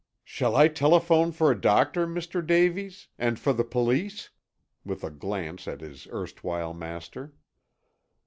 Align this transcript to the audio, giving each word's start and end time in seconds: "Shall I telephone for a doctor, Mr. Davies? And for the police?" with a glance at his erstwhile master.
"Shall 0.23 0.55
I 0.55 0.67
telephone 0.67 1.31
for 1.31 1.51
a 1.51 1.61
doctor, 1.61 2.07
Mr. 2.07 2.43
Davies? 2.43 3.07
And 3.19 3.37
for 3.39 3.53
the 3.53 3.63
police?" 3.63 4.31
with 4.83 5.03
a 5.03 5.11
glance 5.11 5.67
at 5.67 5.81
his 5.81 6.07
erstwhile 6.11 6.73
master. 6.73 7.35